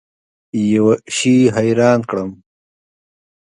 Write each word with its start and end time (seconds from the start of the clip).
یوه 0.73 0.95
شي 1.15 1.35
حیران 1.55 1.99
کړم. 2.09 2.29